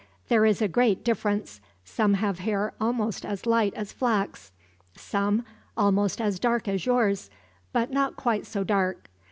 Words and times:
There 0.29 0.47
is 0.47 0.63
a 0.63 0.67
great 0.67 1.03
difference. 1.03 1.61
Some 1.85 2.15
have 2.15 2.39
hair 2.39 2.73
almost 2.81 3.23
as 3.23 3.45
light 3.45 3.71
as 3.75 3.93
flax; 3.93 4.51
some 4.95 5.45
almost 5.77 6.19
as 6.19 6.39
dark 6.39 6.67
as 6.67 6.87
yours, 6.87 7.29
but 7.71 7.91
not 7.91 8.15
quite 8.15 8.47
so 8.47 8.63
dark. 8.63 9.11